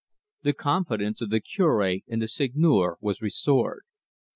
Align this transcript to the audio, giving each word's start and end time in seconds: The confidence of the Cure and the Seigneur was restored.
The 0.41 0.53
confidence 0.53 1.21
of 1.21 1.29
the 1.29 1.39
Cure 1.39 1.99
and 2.07 2.19
the 2.19 2.27
Seigneur 2.27 2.97
was 3.01 3.21
restored. 3.21 3.83